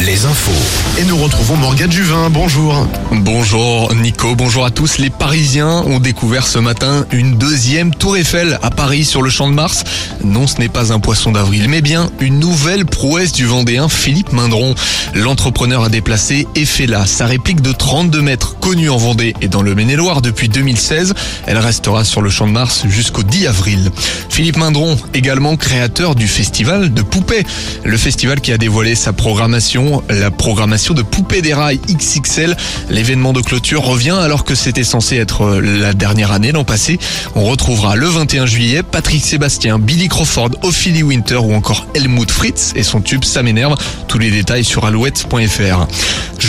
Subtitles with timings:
[0.00, 0.50] Les infos.
[0.98, 2.30] Et nous retrouvons Morgane Juvin.
[2.30, 2.86] Bonjour.
[3.12, 4.98] Bonjour Nico, bonjour à tous.
[4.98, 9.48] Les Parisiens ont découvert ce matin une deuxième tour Eiffel à Paris sur le champ
[9.48, 9.84] de Mars.
[10.24, 14.32] Non, ce n'est pas un poisson d'avril, mais bien une nouvelle prouesse du Vendéen Philippe
[14.32, 14.74] Mindron.
[15.14, 16.48] L'entrepreneur a déplacé
[16.88, 21.14] là sa réplique de 32 mètres connue en Vendée et dans le Maine-et-Loire depuis 2016.
[21.46, 23.90] Elle restera sur le champ de Mars jusqu'au 10 avril.
[24.28, 27.44] Philippe Mindron, également créateur du festival de poupées.
[27.84, 29.51] Le festival qui a dévoilé sa programmation,
[30.08, 32.56] la programmation de Poupées des Rails XXL.
[32.88, 36.98] L'événement de clôture revient alors que c'était censé être euh, la dernière année l'an passé.
[37.34, 42.72] On retrouvera le 21 juillet Patrick Sébastien, Billy Crawford, Ophélie Winter ou encore Helmut Fritz
[42.76, 43.76] et son tube Ça m'énerve.
[44.08, 45.86] Tous les détails sur alouette.fr.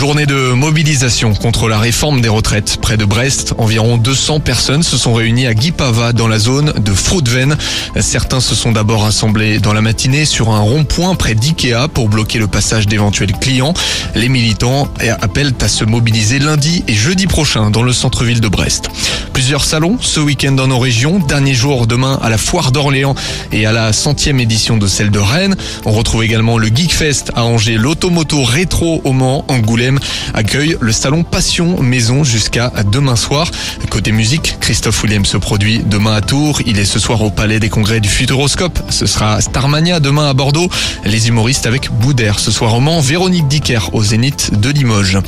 [0.04, 2.76] Journée de mobilisation contre la réforme des retraites.
[2.76, 6.92] Près de Brest, environ 200 personnes se sont réunies à Guipava dans la zone de
[6.92, 7.56] Froudven.
[8.00, 12.38] Certains se sont d'abord rassemblés dans la matinée sur un rond-point près d'Ikea pour bloquer
[12.38, 13.72] le passage d'éventuels clients.
[14.14, 18.90] Les militants appellent à se mobiliser lundi et jeudi prochain dans le centre-ville de Brest.
[19.34, 21.18] Plusieurs salons ce week-end dans nos régions.
[21.18, 23.16] Dernier jour demain à la foire d'Orléans
[23.50, 25.56] et à la centième édition de celle de Rennes.
[25.84, 29.98] On retrouve également le Geekfest à Angers, l'Automoto Rétro au Mans, Angoulême
[30.34, 33.50] accueille le salon Passion Maison jusqu'à demain soir.
[33.90, 36.60] Côté musique, Christophe Willem se produit demain à Tours.
[36.64, 38.78] Il est ce soir au Palais des Congrès du Futuroscope.
[38.88, 40.70] Ce sera Starmania demain à Bordeaux.
[41.04, 43.00] Les humoristes avec Boudère ce soir au Mans.
[43.00, 45.18] Véronique Dicker au Zénith de Limoges.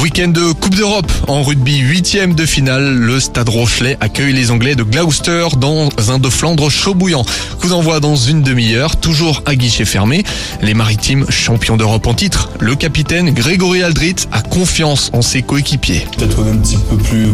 [0.00, 2.94] Week-end de Coupe d'Europe en rugby, huitième de finale.
[2.94, 7.24] Le Stade Rochelet accueille les Anglais de Gloucester dans un de Flandre chaud bouillant.
[7.60, 10.24] Coup d'envoi dans une demi-heure, toujours à guichet fermé.
[10.60, 12.50] Les maritimes champions d'Europe en titre.
[12.60, 16.06] Le capitaine Grégory Aldrit a confiance en ses coéquipiers.
[16.16, 17.31] Peut-être un petit peu plus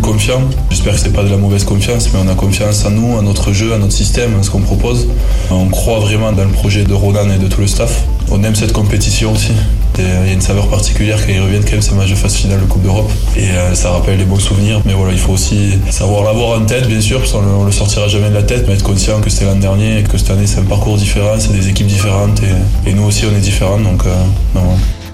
[0.71, 3.23] J'espère que c'est pas de la mauvaise confiance, mais on a confiance en nous, à
[3.23, 5.07] notre jeu, à notre système, à ce qu'on propose.
[5.51, 8.05] On croit vraiment dans le projet de Ronan et de tout le staff.
[8.31, 9.53] On aime cette compétition aussi.
[9.99, 12.15] Et il y a une saveur particulière quand ils reviennent quand même ces matchs de
[12.17, 13.11] phase finale de Coupe d'Europe.
[13.37, 14.81] Et euh, ça rappelle les bons souvenirs.
[14.85, 17.73] Mais voilà, il faut aussi savoir l'avoir en tête, bien sûr, parce qu'on le, le
[17.73, 20.31] sortira jamais de la tête, mais être conscient que c'était l'an dernier et que cette
[20.31, 23.41] année c'est un parcours différent, c'est des équipes différentes et, et, nous aussi on est
[23.41, 23.79] différents.
[23.79, 24.15] Donc, euh,
[24.55, 24.63] non.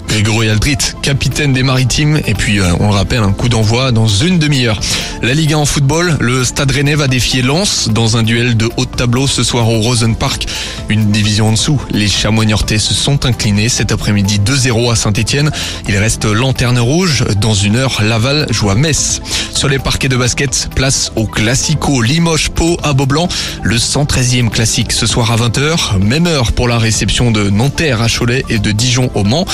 [0.07, 2.19] Grégory Aldrit, capitaine des Maritimes.
[2.25, 4.79] Et puis, euh, on le rappelle, un coup d'envoi dans une demi-heure.
[5.21, 8.69] La Ligue 1 en football, le Stade Rennais va défier Lens dans un duel de
[8.77, 10.47] haut de tableau ce soir au Rosen Park.
[10.89, 11.81] Une division en dessous.
[11.91, 15.51] Les Chamois se sont inclinés cet après-midi 2-0 à Saint-Etienne.
[15.87, 17.23] Il reste lanterne rouge.
[17.41, 19.21] Dans une heure, Laval joue à Metz.
[19.53, 23.27] Sur les parquets de basket, place au Classico Limoges-Pau à Beaublanc.
[23.63, 25.99] Le 113e classique ce soir à 20h.
[25.99, 29.45] Même heure pour la réception de Nanterre à Cholet et de Dijon au Mans.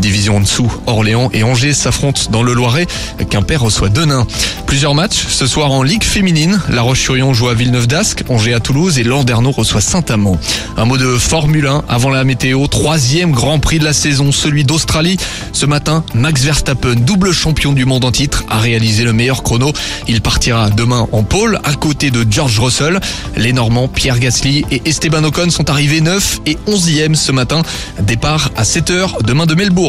[0.00, 2.86] Division en dessous, Orléans et Angers s'affrontent dans le Loiret.
[3.30, 4.26] Quimper reçoit Denain.
[4.66, 6.60] Plusieurs matchs ce soir en Ligue féminine.
[6.68, 10.38] La Roche-sur-Yon joue à Villeneuve d'Ascq, Angers à Toulouse et Landerneau reçoit Saint-Amand.
[10.76, 12.66] Un mot de Formule 1 avant la météo.
[12.66, 15.16] Troisième Grand Prix de la saison, celui d'Australie.
[15.52, 19.72] Ce matin, Max Verstappen, double champion du monde en titre, a réalisé le meilleur chrono.
[20.08, 23.00] Il partira demain en pôle à côté de George Russell.
[23.36, 27.62] Les Normands Pierre Gasly et Esteban Ocon sont arrivés 9 et 11e ce matin.
[28.02, 29.85] Départ à 7h demain de Melbourne.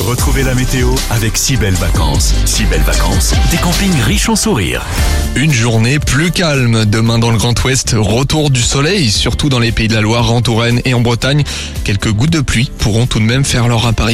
[0.00, 2.34] Retrouvez la météo avec si belles vacances.
[2.44, 4.84] Si belles vacances, des campings riches en sourires.
[5.36, 7.94] Une journée plus calme demain dans le Grand Ouest.
[7.96, 11.44] Retour du soleil, surtout dans les pays de la Loire, en Touraine et en Bretagne.
[11.84, 14.12] Quelques gouttes de pluie pourront tout de même faire leur apparition.